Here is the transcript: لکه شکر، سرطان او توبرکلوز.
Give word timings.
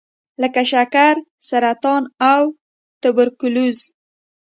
لکه 0.41 0.61
شکر، 0.71 1.15
سرطان 1.49 2.03
او 2.31 2.41
توبرکلوز. 3.01 3.79